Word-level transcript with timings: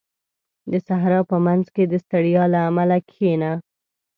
•د 0.71 0.73
صحرا 0.87 1.19
په 1.31 1.37
منځ 1.45 1.65
کې 1.75 1.83
د 1.87 1.93
ستړیا 2.03 2.43
له 2.53 2.59
امله 2.69 2.95
کښېنه. 3.09 3.51